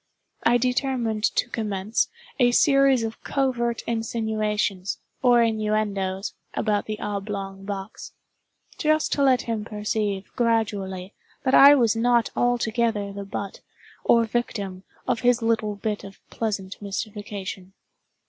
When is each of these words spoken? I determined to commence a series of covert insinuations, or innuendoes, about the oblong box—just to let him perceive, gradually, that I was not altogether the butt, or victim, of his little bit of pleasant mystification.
I 0.41 0.57
determined 0.57 1.25
to 1.35 1.47
commence 1.49 2.09
a 2.39 2.49
series 2.53 3.03
of 3.03 3.23
covert 3.23 3.83
insinuations, 3.85 4.97
or 5.21 5.43
innuendoes, 5.43 6.33
about 6.55 6.87
the 6.87 6.99
oblong 6.99 7.65
box—just 7.65 9.11
to 9.11 9.21
let 9.21 9.43
him 9.43 9.63
perceive, 9.63 10.31
gradually, 10.35 11.13
that 11.43 11.53
I 11.53 11.75
was 11.75 11.95
not 11.95 12.31
altogether 12.35 13.13
the 13.13 13.25
butt, 13.25 13.59
or 14.03 14.23
victim, 14.23 14.81
of 15.07 15.19
his 15.19 15.43
little 15.43 15.75
bit 15.75 16.03
of 16.03 16.19
pleasant 16.31 16.81
mystification. 16.81 17.73